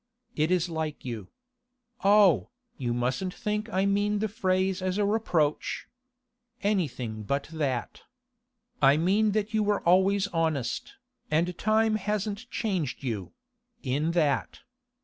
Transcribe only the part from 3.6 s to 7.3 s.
I mean the phrase as a reproach. Anything